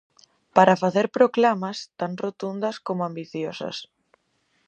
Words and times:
Para 0.55 0.79
facer 0.83 1.07
proclamas 1.17 1.77
tan 1.99 2.11
rotundas 2.23 2.75
como 2.87 3.01
ambiciosas. 3.09 3.77